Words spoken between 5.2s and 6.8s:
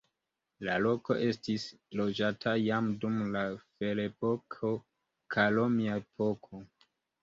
kaj romia epoko.